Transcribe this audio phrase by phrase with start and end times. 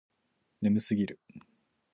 [0.61, 1.19] 眠すぎる